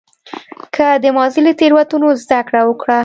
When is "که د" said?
0.75-1.05